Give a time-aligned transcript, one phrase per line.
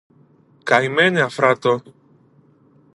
[0.63, 1.81] Καημένε Αφράτο!